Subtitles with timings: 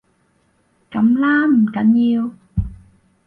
[0.89, 2.31] 噉啦，唔緊要